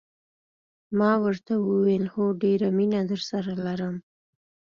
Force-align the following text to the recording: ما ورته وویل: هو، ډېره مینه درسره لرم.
ما 0.99 1.11
ورته 1.23 1.53
وویل: 1.59 2.05
هو، 2.13 2.25
ډېره 2.43 2.69
مینه 2.77 3.01
درسره 3.11 3.51
لرم. 3.65 3.95